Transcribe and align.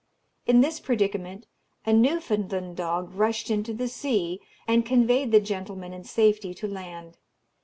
In 0.47 0.61
this 0.61 0.79
predicament, 0.79 1.45
a 1.85 1.93
Newfoundland 1.93 2.75
dog 2.75 3.11
rushed 3.13 3.51
into 3.51 3.71
the 3.71 3.87
sea 3.87 4.39
and 4.67 4.83
conveyed 4.83 5.31
the 5.31 5.39
gentleman 5.39 5.93
in 5.93 6.05
safety 6.05 6.55
to 6.55 6.67
land. 6.67 7.19